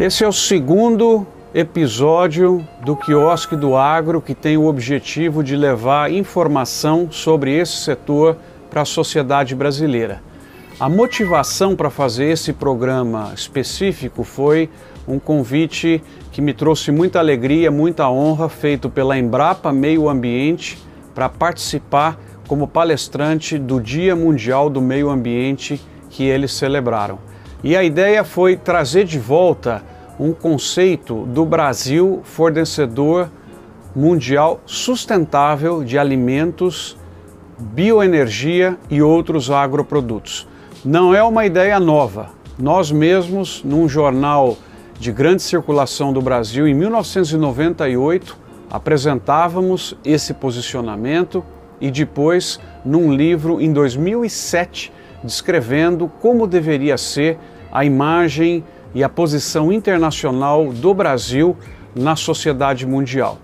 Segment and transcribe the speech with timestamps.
[0.00, 6.10] Esse é o segundo episódio do Quiosque do Agro que tem o objetivo de levar
[6.10, 8.38] informação sobre esse setor
[8.70, 10.22] para a sociedade brasileira.
[10.80, 14.70] A motivação para fazer esse programa específico foi
[15.06, 20.78] um convite que me trouxe muita alegria, muita honra, feito pela Embrapa Meio Ambiente
[21.14, 27.18] para participar como palestrante do Dia Mundial do Meio Ambiente que eles celebraram.
[27.62, 29.82] E a ideia foi trazer de volta
[30.18, 33.28] um conceito do Brasil fornecedor
[33.94, 36.96] mundial sustentável de alimentos,
[37.58, 40.48] bioenergia e outros agroprodutos.
[40.84, 42.30] Não é uma ideia nova.
[42.58, 44.56] Nós mesmos, num jornal
[44.98, 48.36] de grande circulação do Brasil, em 1998,
[48.70, 51.44] apresentávamos esse posicionamento
[51.80, 54.92] e depois, num livro em 2007,
[55.22, 57.38] descrevendo como deveria ser
[57.70, 58.64] a imagem
[58.94, 61.56] e a posição internacional do Brasil
[61.94, 63.38] na sociedade mundial.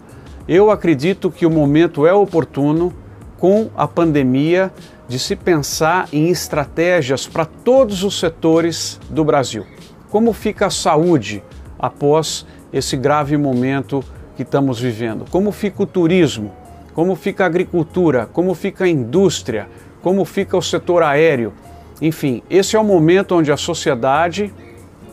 [0.48, 2.92] Eu acredito que o momento é oportuno,
[3.38, 4.72] com a pandemia,
[5.08, 9.66] de se pensar em estratégias para todos os setores do Brasil.
[10.10, 11.42] Como fica a saúde
[11.78, 14.02] após esse grave momento
[14.36, 15.24] que estamos vivendo?
[15.30, 16.52] Como fica o turismo?
[16.94, 18.28] Como fica a agricultura?
[18.32, 19.68] Como fica a indústria?
[20.02, 21.52] Como fica o setor aéreo?
[22.00, 24.52] Enfim, esse é o momento onde a sociedade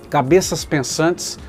[0.09, 1.39] cabeças pensantes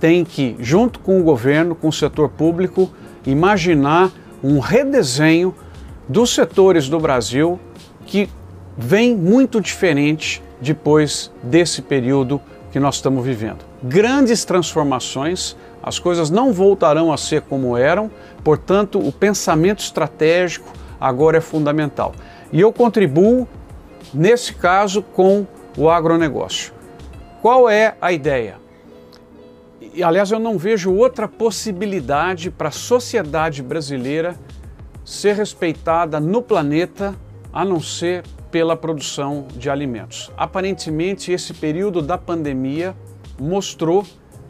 [0.00, 2.90] têm que, junto com o governo, com o setor público,
[3.26, 4.10] imaginar
[4.42, 5.54] um redesenho
[6.08, 7.60] dos setores do Brasil
[8.06, 8.30] que
[8.78, 12.40] vem muito diferente depois desse período
[12.72, 13.58] que nós estamos vivendo.
[13.82, 18.10] Grandes transformações, as coisas não voltarão a ser como eram,
[18.42, 22.14] portanto, o pensamento estratégico agora é fundamental.
[22.54, 23.48] E eu contribuo,
[24.14, 25.44] nesse caso, com
[25.76, 26.72] o agronegócio.
[27.42, 28.58] Qual é a ideia?
[30.00, 34.36] Aliás, eu não vejo outra possibilidade para a sociedade brasileira
[35.04, 37.16] ser respeitada no planeta
[37.52, 40.30] a não ser pela produção de alimentos.
[40.36, 42.94] Aparentemente, esse período da pandemia
[43.36, 44.06] mostrou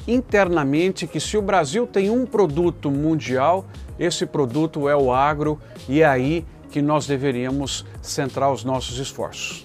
[0.07, 3.65] internamente que se o Brasil tem um produto mundial,
[3.99, 5.59] esse produto é o agro
[5.89, 9.65] e é aí que nós deveríamos centrar os nossos esforços.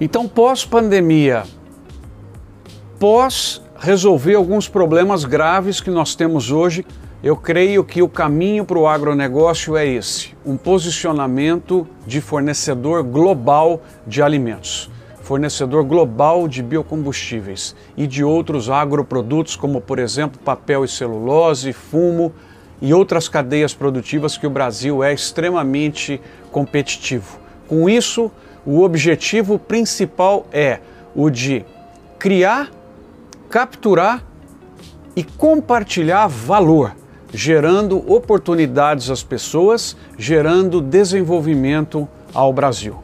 [0.00, 1.42] Então, pós-pandemia,
[2.94, 6.86] após resolver alguns problemas graves que nós temos hoje,
[7.20, 13.82] eu creio que o caminho para o agronegócio é esse: um posicionamento de fornecedor global
[14.06, 14.88] de alimentos,
[15.20, 22.32] fornecedor global de biocombustíveis e de outros agroprodutos, como por exemplo papel e celulose, fumo
[22.80, 26.20] e outras cadeias produtivas que o Brasil é extremamente
[26.50, 27.38] competitivo.
[27.68, 28.30] Com isso,
[28.64, 30.80] o objetivo principal é
[31.14, 31.64] o de
[32.18, 32.70] criar
[33.54, 34.20] capturar
[35.14, 36.92] e compartilhar valor,
[37.32, 42.96] gerando oportunidades às pessoas, gerando desenvolvimento ao Brasil.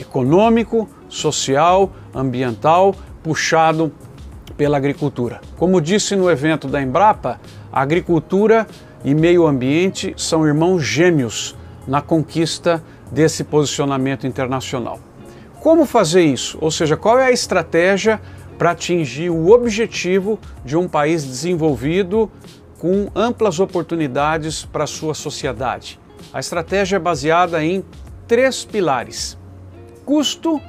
[0.00, 2.92] Econômico, social, ambiental,
[3.22, 3.92] puxado
[4.56, 5.40] pela agricultura.
[5.56, 7.40] Como disse no evento da Embrapa,
[7.72, 8.66] agricultura
[9.04, 11.54] e meio ambiente são irmãos gêmeos
[11.86, 12.82] na conquista
[13.12, 14.98] desse posicionamento internacional.
[15.60, 16.58] Como fazer isso?
[16.60, 18.20] Ou seja, qual é a estratégia
[18.58, 22.30] para atingir o objetivo de um país desenvolvido
[22.78, 25.98] com amplas oportunidades para a sua sociedade.
[26.32, 27.84] A estratégia é baseada em
[28.28, 29.38] três pilares:
[30.04, 30.60] custo,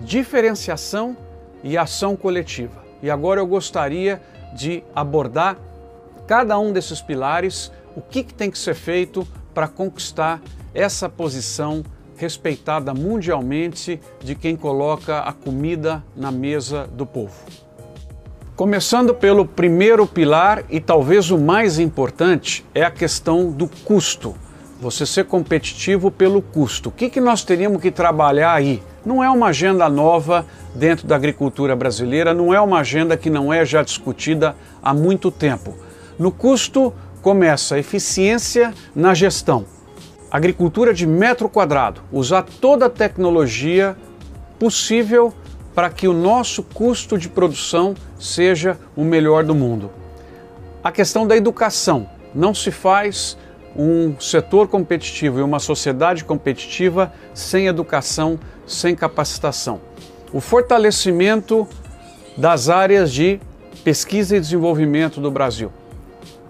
[0.00, 1.16] diferenciação
[1.62, 2.82] e ação coletiva.
[3.02, 4.20] E agora eu gostaria
[4.54, 5.56] de abordar
[6.26, 10.40] cada um desses pilares, o que, que tem que ser feito para conquistar
[10.74, 11.82] essa posição
[12.16, 17.34] respeitada mundialmente de quem coloca a comida na mesa do povo.
[18.54, 24.34] Começando pelo primeiro pilar e talvez o mais importante é a questão do custo.
[24.80, 26.88] Você ser competitivo pelo custo.
[26.88, 28.82] O que, que nós teríamos que trabalhar aí?
[29.04, 33.52] Não é uma agenda nova dentro da agricultura brasileira, não é uma agenda que não
[33.52, 35.74] é já discutida há muito tempo.
[36.18, 39.66] No custo começa a eficiência na gestão
[40.32, 43.94] agricultura de metro quadrado, usar toda a tecnologia
[44.58, 45.34] possível
[45.74, 49.90] para que o nosso custo de produção seja o melhor do mundo.
[50.82, 52.08] A questão da educação.
[52.34, 53.36] Não se faz
[53.76, 59.82] um setor competitivo e uma sociedade competitiva sem educação, sem capacitação.
[60.32, 61.68] O fortalecimento
[62.38, 63.38] das áreas de
[63.84, 65.70] pesquisa e desenvolvimento do Brasil.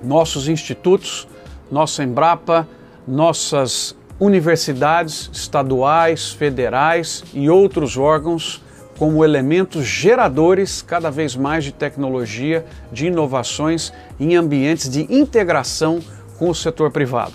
[0.03, 1.29] Nossos institutos,
[1.71, 2.69] nossa Embrapa,
[3.07, 8.63] nossas universidades estaduais, federais e outros órgãos
[8.99, 16.01] como elementos geradores cada vez mais de tecnologia, de inovações em ambientes de integração
[16.39, 17.33] com o setor privado.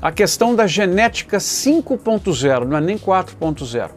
[0.00, 3.90] A questão da genética 5.0, não é nem 4.0.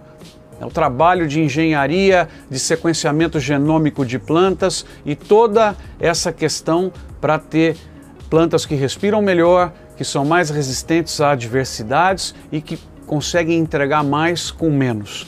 [0.60, 7.40] É o trabalho de engenharia, de sequenciamento genômico de plantas e toda essa questão para
[7.40, 7.76] ter
[8.32, 14.50] plantas que respiram melhor, que são mais resistentes a adversidades e que conseguem entregar mais
[14.50, 15.28] com menos.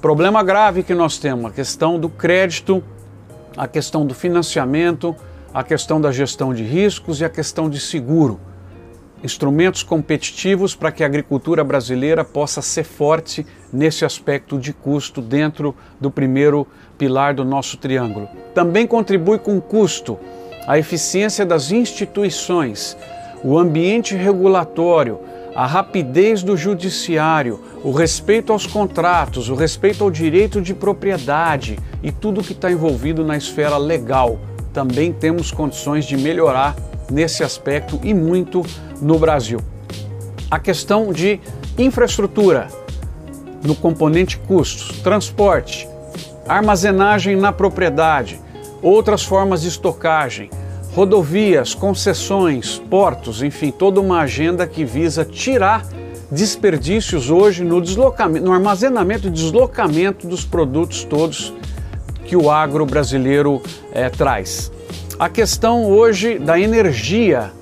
[0.00, 2.82] Problema grave que nós temos, a questão do crédito,
[3.56, 5.14] a questão do financiamento,
[5.54, 8.40] a questão da gestão de riscos e a questão de seguro.
[9.22, 15.72] Instrumentos competitivos para que a agricultura brasileira possa ser forte nesse aspecto de custo dentro
[16.00, 16.66] do primeiro
[16.98, 18.28] pilar do nosso triângulo.
[18.52, 20.18] Também contribui com custo
[20.66, 22.96] a eficiência das instituições,
[23.42, 25.20] o ambiente regulatório,
[25.54, 32.10] a rapidez do judiciário, o respeito aos contratos, o respeito ao direito de propriedade e
[32.10, 34.38] tudo que está envolvido na esfera legal.
[34.72, 36.74] Também temos condições de melhorar
[37.10, 38.64] nesse aspecto e muito
[39.00, 39.60] no Brasil.
[40.50, 41.40] A questão de
[41.76, 42.68] infraestrutura
[43.62, 45.88] no componente custos, transporte,
[46.48, 48.40] armazenagem na propriedade,
[48.82, 50.50] outras formas de estocagem,
[50.94, 55.86] rodovias, concessões, portos, enfim, toda uma agenda que visa tirar
[56.30, 61.52] desperdícios hoje no deslocamento, no armazenamento e deslocamento dos produtos todos
[62.24, 63.62] que o agro brasileiro
[63.92, 64.72] é, traz.
[65.18, 67.52] A questão hoje da energia,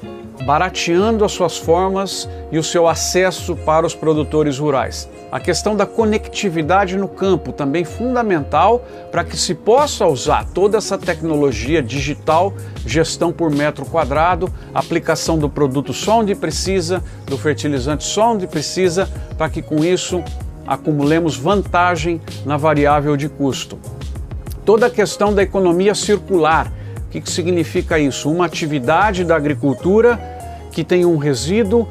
[0.46, 5.08] barateando as suas formas e o seu acesso para os produtores rurais.
[5.32, 10.99] A questão da conectividade no campo, também fundamental para que se possa usar toda essa
[10.99, 12.53] tecnologia digital,
[12.85, 19.09] gestão por metro quadrado, aplicação do produto só onde precisa, do fertilizante só onde precisa,
[19.38, 20.21] para que com isso
[20.67, 23.79] acumulemos vantagem na variável de custo.
[24.65, 26.73] Toda a questão da economia circular.
[27.06, 28.31] O que, que significa isso?
[28.31, 30.19] Uma atividade da agricultura
[30.73, 31.88] que tem um resíduo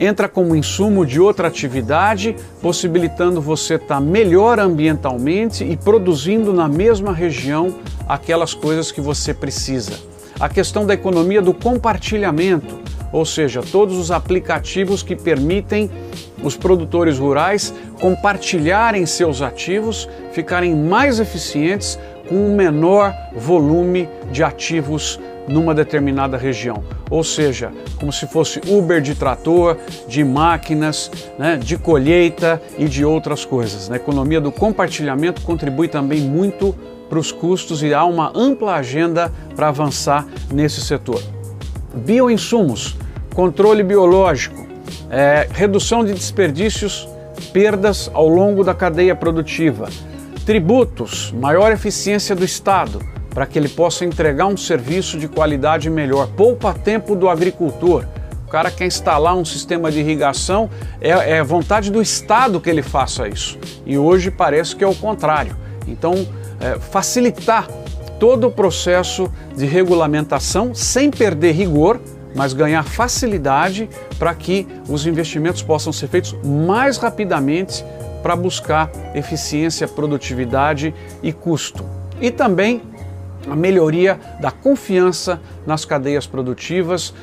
[0.00, 6.66] entra como insumo de outra atividade, possibilitando você estar tá melhor ambientalmente e produzindo na
[6.66, 7.74] mesma região
[8.08, 9.92] aquelas coisas que você precisa.
[10.40, 12.80] A questão da economia do compartilhamento,
[13.12, 15.90] ou seja, todos os aplicativos que permitem
[16.42, 25.20] os produtores rurais compartilharem seus ativos, ficarem mais eficientes com um menor volume de ativos
[25.48, 26.82] numa determinada região.
[27.10, 29.76] Ou seja, como se fosse Uber de trator,
[30.06, 33.90] de máquinas, né, de colheita e de outras coisas.
[33.90, 36.74] A economia do compartilhamento contribui também muito
[37.08, 41.20] para os custos e há uma ampla agenda para avançar nesse setor.
[41.92, 42.96] Bioinsumos,
[43.34, 44.64] controle biológico,
[45.10, 47.08] é, redução de desperdícios,
[47.52, 49.88] perdas ao longo da cadeia produtiva,
[50.46, 56.28] tributos, maior eficiência do Estado para que ele possa entregar um serviço de qualidade melhor.
[56.28, 58.04] Poupa tempo do agricultor.
[58.46, 60.68] O cara quer instalar um sistema de irrigação,
[61.00, 63.56] é, é vontade do Estado que ele faça isso.
[63.86, 65.56] E hoje parece que é o contrário.
[65.86, 66.26] Então,
[66.60, 67.68] é, facilitar
[68.18, 72.00] todo o processo de regulamentação sem perder rigor,
[72.34, 73.88] mas ganhar facilidade
[74.18, 77.84] para que os investimentos possam ser feitos mais rapidamente
[78.22, 81.84] para buscar eficiência, produtividade e custo.
[82.20, 82.82] E também
[83.48, 87.14] a melhoria da confiança nas cadeias produtivas,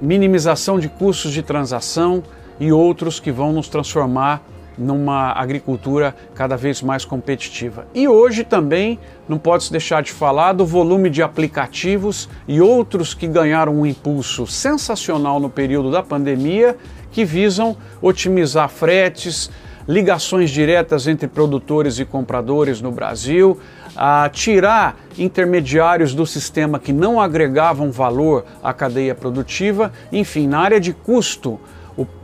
[0.00, 2.22] minimização de custos de transação
[2.58, 4.42] e outros que vão nos transformar
[4.78, 7.86] numa agricultura cada vez mais competitiva.
[7.92, 13.12] E hoje também não pode se deixar de falar do volume de aplicativos e outros
[13.12, 16.76] que ganharam um impulso sensacional no período da pandemia,
[17.10, 19.50] que visam otimizar fretes,
[19.88, 23.58] ligações diretas entre produtores e compradores no Brasil,
[23.96, 30.78] a tirar intermediários do sistema que não agregavam valor à cadeia produtiva, enfim, na área
[30.78, 31.58] de custo.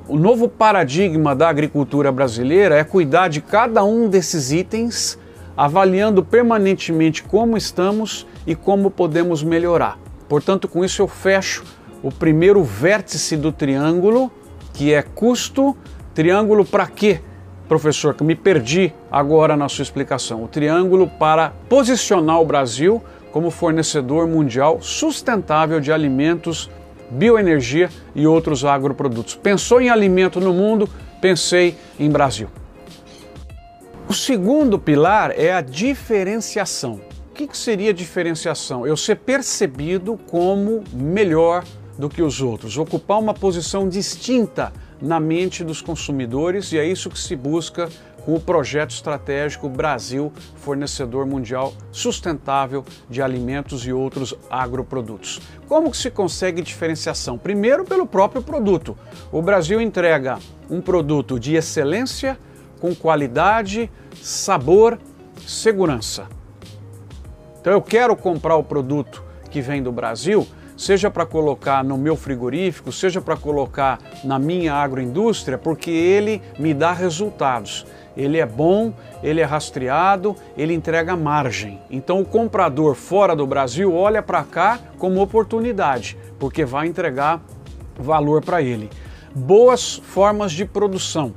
[0.06, 5.18] O, novo paradigma da agricultura brasileira é cuidar de cada um desses itens,
[5.56, 9.98] avaliando permanentemente como estamos e como podemos melhorar.
[10.28, 11.64] Portanto, com isso eu fecho
[12.02, 14.30] o primeiro vértice do triângulo,
[14.74, 15.74] que é custo.
[16.12, 17.20] Triângulo para quê?
[17.74, 20.44] Professor, que me perdi agora na sua explicação.
[20.44, 23.02] O triângulo para posicionar o Brasil
[23.32, 26.70] como fornecedor mundial sustentável de alimentos,
[27.10, 29.34] bioenergia e outros agroprodutos.
[29.34, 30.88] Pensou em alimento no mundo,
[31.20, 32.48] pensei em Brasil.
[34.08, 37.00] O segundo pilar é a diferenciação.
[37.32, 38.86] O que, seria diferenciação?
[38.86, 41.64] Eu ser percebido como melhor
[41.98, 47.10] do que os outros, ocupar uma posição distinta na mente dos consumidores e é isso
[47.10, 47.88] que se busca
[48.24, 55.40] com o projeto estratégico Brasil Fornecedor Mundial Sustentável de Alimentos e outros agroprodutos.
[55.68, 57.36] Como que se consegue diferenciação?
[57.36, 58.96] Primeiro pelo próprio produto.
[59.30, 60.38] O Brasil entrega
[60.70, 62.38] um produto de excelência,
[62.80, 63.90] com qualidade,
[64.22, 64.98] sabor,
[65.46, 66.26] segurança.
[67.60, 72.16] Então eu quero comprar o produto que vem do Brasil, seja para colocar no meu
[72.16, 77.86] frigorífico, seja para colocar na minha agroindústria, porque ele me dá resultados.
[78.16, 81.80] Ele é bom, ele é rastreado, ele entrega margem.
[81.90, 87.42] Então o comprador fora do Brasil olha para cá como oportunidade, porque vai entregar
[87.98, 88.88] valor para ele.
[89.34, 91.34] Boas formas de produção.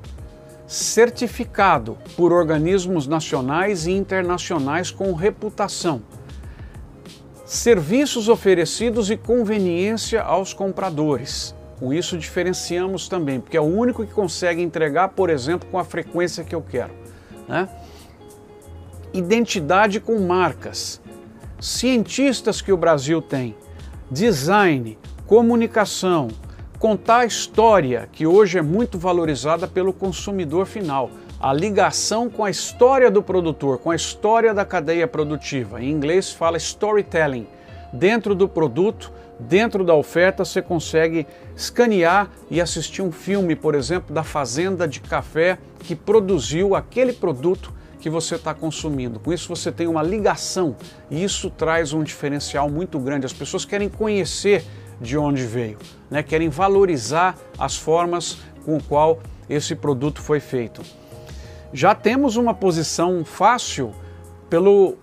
[0.68, 6.02] Certificado por organismos nacionais e internacionais com reputação
[7.48, 11.56] serviços oferecidos e conveniência aos compradores.
[11.80, 15.86] Com isso diferenciamos também, porque é o único que consegue entregar, por exemplo, com a
[15.86, 16.92] frequência que eu quero.
[17.48, 17.70] Né?
[19.14, 21.02] Identidade com marcas,
[21.58, 23.56] cientistas que o Brasil tem,
[24.12, 26.28] design, comunicação,
[26.78, 32.50] contar a história, que hoje é muito valorizada pelo consumidor final a ligação com a
[32.50, 35.82] história do produtor, com a história da cadeia produtiva.
[35.82, 37.48] Em inglês fala storytelling.
[37.94, 44.14] Dentro do produto, dentro da oferta, você consegue escanear e assistir um filme, por exemplo,
[44.14, 49.20] da fazenda de café que produziu aquele produto que você está consumindo.
[49.20, 50.76] Com isso você tem uma ligação
[51.10, 53.28] e isso traz um diferencial muito grande.
[53.28, 54.66] As pessoas querem conhecer
[55.00, 55.78] de onde veio,
[56.10, 56.24] né?
[56.24, 60.82] querem valorizar as formas com o qual esse produto foi feito
[61.74, 63.94] já temos uma posição fácil
[64.50, 64.96] pelo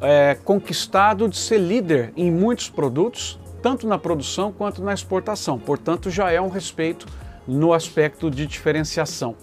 [0.00, 5.58] é, conquistado de ser líder em muitos produtos, tanto na produção quanto na exportação.
[5.58, 7.06] Portanto, já é um respeito
[7.46, 9.34] no aspecto de diferenciação.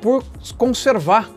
[0.00, 0.24] Por
[0.56, 1.28] conservar,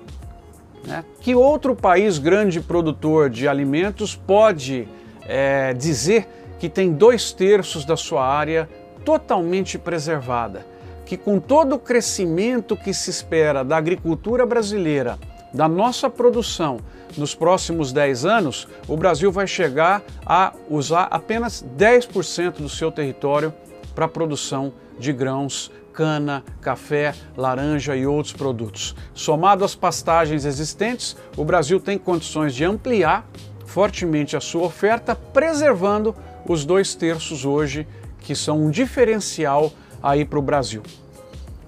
[0.85, 1.03] né?
[1.19, 4.87] que outro país grande produtor de alimentos pode
[5.27, 6.27] é, dizer
[6.59, 8.69] que tem dois terços da sua área
[9.03, 10.70] totalmente preservada?
[11.11, 15.19] Que com todo o crescimento que se espera da agricultura brasileira,
[15.53, 16.79] da nossa produção
[17.17, 23.53] nos próximos 10 anos, o Brasil vai chegar a usar apenas 10% do seu território
[23.93, 28.95] para a produção de grãos, cana, café, laranja e outros produtos.
[29.13, 33.27] Somado às pastagens existentes, o Brasil tem condições de ampliar
[33.65, 36.15] fortemente a sua oferta, preservando
[36.47, 37.85] os dois terços hoje,
[38.21, 40.81] que são um diferencial aí para o Brasil.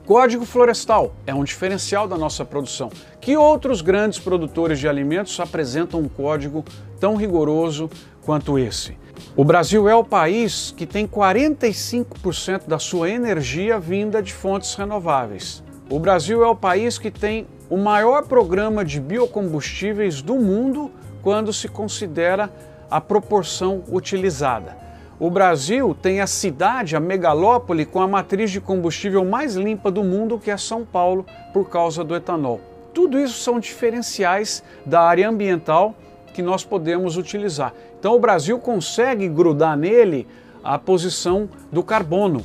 [0.06, 2.92] Código florestal é um diferencial da nossa produção.
[3.22, 6.66] Que outros grandes produtores de alimentos apresentam um código
[7.00, 7.90] tão rigoroso
[8.22, 8.98] quanto esse?
[9.34, 15.64] O Brasil é o país que tem 45% da sua energia vinda de fontes renováveis.
[15.90, 20.92] O Brasil é o país que tem o maior programa de biocombustíveis do mundo
[21.22, 22.52] quando se considera
[22.92, 24.83] a proporção utilizada.
[25.20, 30.04] O Brasil tem a cidade, a megalópole, com a matriz de combustível mais limpa do
[30.04, 32.60] mundo, que é São Paulo, por causa do etanol.
[32.96, 35.96] Tudo isso são diferenciais da área ambiental
[36.34, 37.74] que nós podemos utilizar.
[38.00, 40.28] Então o Brasil consegue grudar nele
[40.64, 42.44] a posição do carbono,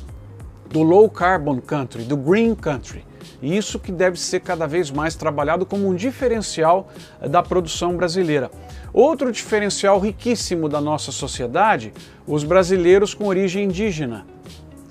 [0.69, 3.03] do low carbon country, do green country.
[3.41, 6.87] E isso que deve ser cada vez mais trabalhado como um diferencial
[7.19, 8.51] da produção brasileira.
[8.93, 11.93] Outro diferencial riquíssimo da nossa sociedade,
[12.25, 14.25] os brasileiros com origem indígena,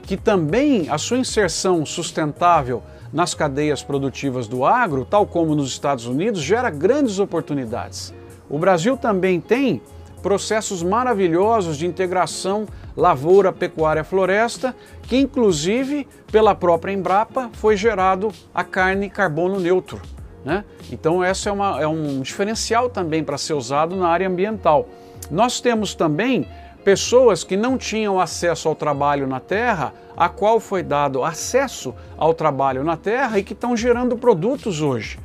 [0.02, 6.06] que também a sua inserção sustentável nas cadeias produtivas do agro, tal como nos Estados
[6.06, 8.14] Unidos, gera grandes oportunidades.
[8.48, 9.82] O Brasil também tem
[10.22, 18.64] processos maravilhosos de integração lavoura, pecuária, floresta, que inclusive pela própria Embrapa foi gerado a
[18.64, 20.00] carne carbono neutro.
[20.44, 20.64] Né?
[20.90, 24.88] Então, esse é, uma, é um diferencial também para ser usado na área ambiental.
[25.30, 26.46] Nós temos também
[26.84, 32.32] pessoas que não tinham acesso ao trabalho na terra, a qual foi dado acesso ao
[32.32, 35.18] trabalho na terra e que estão gerando produtos hoje.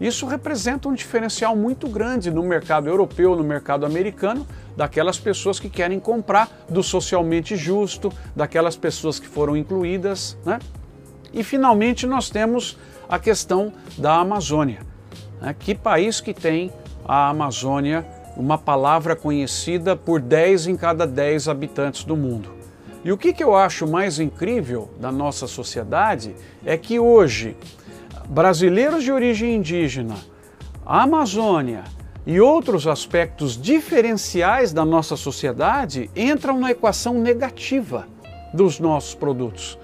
[0.00, 5.68] Isso representa um diferencial muito grande no mercado europeu, no mercado americano, daquelas pessoas que
[5.68, 10.38] querem comprar do socialmente justo, daquelas pessoas que foram incluídas.
[10.42, 10.58] Né?
[11.32, 12.76] E finalmente nós temos
[13.08, 14.80] a questão da Amazônia.
[15.40, 15.54] Né?
[15.58, 16.72] Que país que tem
[17.04, 18.06] a Amazônia,
[18.36, 22.60] uma palavra conhecida por 10 em cada 10 habitantes do mundo?
[23.04, 26.34] E o que, que eu acho mais incrível da nossa sociedade
[26.64, 27.56] é que hoje
[28.28, 30.16] brasileiros de origem indígena,
[30.84, 31.82] a Amazônia
[32.26, 38.06] e outros aspectos diferenciais da nossa sociedade entram na equação negativa
[38.52, 39.78] dos nossos produtos,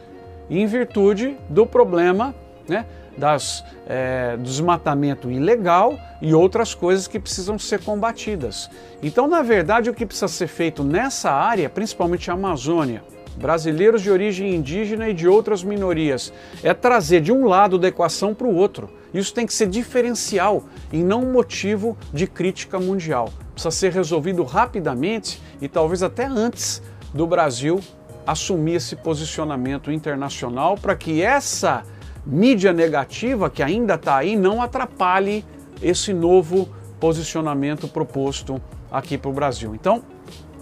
[0.50, 2.34] em virtude do problema
[2.68, 2.86] né,
[3.16, 8.70] das, é, desmatamento ilegal e outras coisas que precisam ser combatidas.
[9.02, 13.02] Então, na verdade, o que precisa ser feito nessa área, principalmente a Amazônia,
[13.36, 18.34] brasileiros de origem indígena e de outras minorias, é trazer de um lado da equação
[18.34, 18.90] para o outro.
[19.12, 23.30] Isso tem que ser diferencial e não motivo de crítica mundial.
[23.52, 27.80] Precisa ser resolvido rapidamente e talvez até antes do Brasil
[28.26, 31.84] assumir esse posicionamento internacional para que essa
[32.24, 35.44] mídia negativa que ainda está aí não atrapalhe
[35.80, 36.68] esse novo
[36.98, 39.74] posicionamento proposto aqui para o Brasil.
[39.74, 40.02] Então,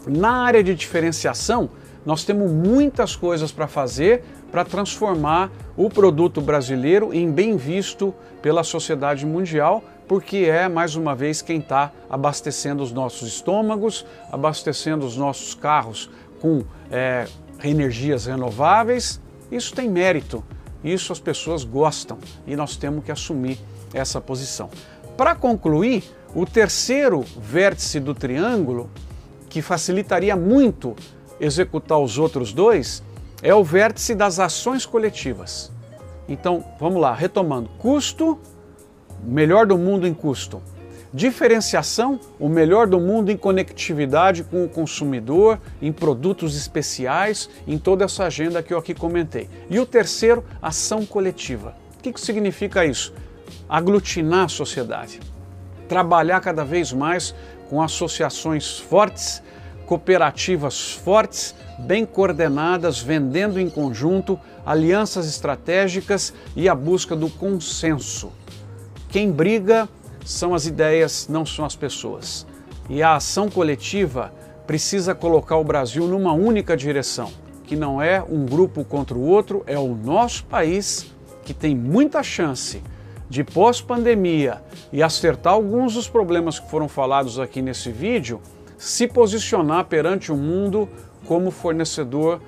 [0.07, 1.71] na área de diferenciação,
[2.05, 4.23] nós temos muitas coisas para fazer
[4.55, 11.13] para transformar o produto brasileiro em bem visto pela sociedade mundial, porque é, mais uma
[11.13, 16.09] vez, quem está abastecendo os nossos estômagos, abastecendo os nossos carros
[16.41, 17.27] com é,
[17.65, 19.21] energias renováveis.
[19.51, 20.45] Isso tem mérito,
[20.83, 23.59] isso as pessoas gostam e nós temos que assumir
[23.93, 24.69] essa posição.
[25.17, 26.05] Para concluir,
[26.35, 28.91] o terceiro vértice do triângulo,
[29.49, 30.97] que facilitaria muito
[31.41, 33.03] executar os outros dois
[33.43, 35.71] é o vértice das ações coletivas.
[36.29, 38.39] Então, vamos lá, retomando: custo,
[39.23, 40.61] melhor do mundo em custo.
[41.15, 48.05] Diferenciação, o melhor do mundo em conectividade com o consumidor, em produtos especiais, em toda
[48.05, 49.49] essa agenda que eu aqui comentei.
[49.71, 51.77] E o terceiro, ação coletiva.
[51.97, 53.15] O que, que significa isso?
[53.69, 55.21] Aglutinar a sociedade.
[55.89, 57.33] Trabalhar cada vez mais
[57.71, 59.41] com associações fortes
[59.87, 68.33] cooperativas fortes, bem coordenadas, vendendo em conjunto, alianças estratégicas e a busca do consenso.
[69.11, 69.89] Quem briga
[70.25, 72.47] são as ideias, não são as pessoas.
[72.89, 74.33] E a ação coletiva
[74.67, 77.31] precisa colocar o Brasil numa única direção,
[77.65, 81.07] que não é um grupo contra o outro, é o nosso país
[81.45, 82.83] que tem muita chance
[83.29, 84.63] de pós-pandemia
[84.93, 88.41] e acertar alguns dos problemas que foram falados aqui nesse vídeo
[88.77, 90.89] se posicionar perante o mundo
[91.27, 92.41] como fornecedor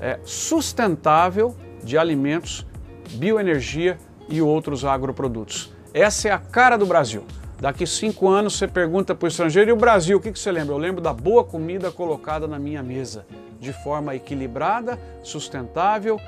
[0.00, 2.66] é, sustentável de alimentos,
[3.14, 5.72] bioenergia e outros agroprodutos.
[5.94, 7.22] Essa é a cara do Brasil.
[7.60, 10.50] Daqui cinco anos você pergunta para o estrangeiro e o Brasil, o que, que você
[10.50, 10.74] lembra?
[10.74, 13.26] Eu lembro da boa comida colocada na minha mesa,
[13.60, 16.18] de forma equilibrada, sustentável,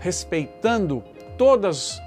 [0.00, 1.02] respeitando
[1.38, 2.02] todos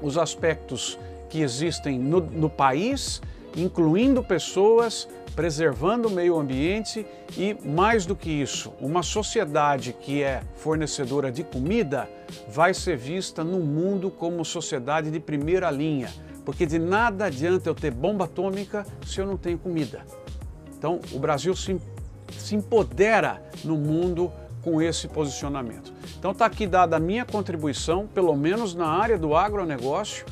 [0.00, 0.98] os aspectos
[1.28, 3.20] que existem no, no país,
[3.54, 10.42] incluindo pessoas preservando o meio ambiente e, mais do que isso, uma sociedade que é
[10.56, 12.08] fornecedora de comida
[12.48, 16.10] vai ser vista no mundo como sociedade de primeira linha,
[16.50, 20.04] porque de nada adianta eu ter bomba atômica se eu não tenho comida.
[20.76, 21.80] Então, o Brasil se,
[22.36, 25.92] se empodera no mundo com esse posicionamento.
[26.18, 30.26] Então, está aqui dada a minha contribuição, pelo menos na área do agronegócio,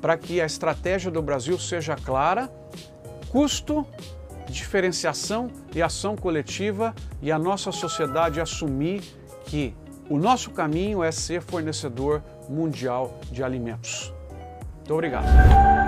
[0.00, 2.50] para que a estratégia do Brasil seja clara,
[3.28, 3.86] custo
[4.48, 9.02] diferenciação e ação coletiva e a nossa sociedade assumir
[9.44, 9.72] que
[10.08, 14.12] o nosso caminho é ser fornecedor mundial de alimentos.
[14.90, 15.79] Muito obrigado.